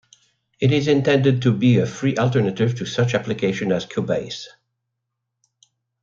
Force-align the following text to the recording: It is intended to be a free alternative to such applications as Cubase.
It 0.59 0.71
is 0.71 0.87
intended 0.87 1.43
to 1.43 1.53
be 1.53 1.77
a 1.77 1.85
free 1.85 2.17
alternative 2.17 2.73
to 2.79 2.87
such 2.87 3.13
applications 3.13 3.71
as 3.71 3.85
Cubase. 3.85 4.47